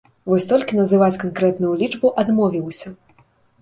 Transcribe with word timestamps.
Вось 0.29 0.47
толькі 0.51 0.79
называць 0.79 1.19
канкрэтную 1.25 1.71
лічбу 1.85 2.15
адмовіўся. 2.25 2.87